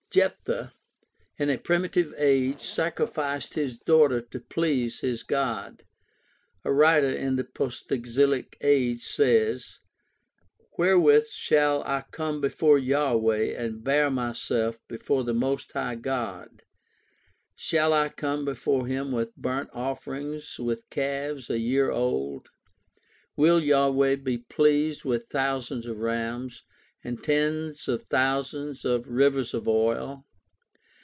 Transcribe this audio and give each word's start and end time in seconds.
Jephthah 0.13 0.73
in 1.37 1.49
a 1.49 1.57
primitive 1.57 2.13
age 2.17 2.59
sacrificed 2.59 3.53
his 3.53 3.77
daughter 3.77 4.19
to 4.19 4.41
please 4.41 4.99
his 4.99 5.23
God. 5.23 5.83
A 6.65 6.73
writer 6.73 7.09
in 7.09 7.37
the 7.37 7.45
post 7.45 7.89
exilic 7.93 8.57
age 8.59 9.05
says: 9.05 9.79
Wherewith 10.77 11.27
shall 11.29 11.81
I 11.83 12.03
come 12.11 12.41
before 12.41 12.77
Yahweh 12.77 13.55
and 13.57 13.85
bow 13.85 14.09
myself 14.09 14.85
before 14.89 15.23
the 15.23 15.33
most 15.33 15.71
high 15.71 15.95
God? 15.95 16.63
Shall 17.55 17.93
I 17.93 18.09
come 18.09 18.43
before 18.43 18.87
him 18.87 19.13
with 19.13 19.37
burnt 19.37 19.69
offerings, 19.71 20.59
with 20.59 20.89
calves 20.89 21.49
a 21.49 21.57
year 21.57 21.89
old? 21.89 22.49
Will 23.37 23.61
Yahweh 23.61 24.17
be 24.17 24.39
pleased 24.39 25.05
with 25.05 25.27
thousands 25.27 25.85
of 25.85 25.99
rams, 25.99 26.63
with 26.63 26.69
tens 27.23 27.87
of 27.87 28.03
thousands 28.03 28.85
of 28.85 29.09
rivers 29.09 29.55
of 29.55 29.67
oil 29.67 30.23